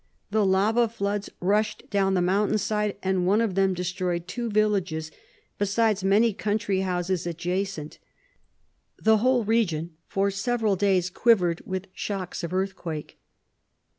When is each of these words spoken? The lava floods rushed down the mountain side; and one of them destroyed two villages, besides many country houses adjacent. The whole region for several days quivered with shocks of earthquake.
The 0.31 0.43
lava 0.43 0.87
floods 0.89 1.29
rushed 1.39 1.87
down 1.91 2.15
the 2.15 2.23
mountain 2.23 2.57
side; 2.57 2.97
and 3.03 3.27
one 3.27 3.39
of 3.39 3.53
them 3.53 3.75
destroyed 3.75 4.27
two 4.27 4.49
villages, 4.49 5.11
besides 5.59 6.03
many 6.03 6.33
country 6.33 6.79
houses 6.79 7.27
adjacent. 7.27 7.99
The 8.97 9.17
whole 9.17 9.43
region 9.43 9.95
for 10.07 10.31
several 10.31 10.75
days 10.75 11.11
quivered 11.11 11.61
with 11.67 11.85
shocks 11.93 12.43
of 12.43 12.51
earthquake. 12.51 13.19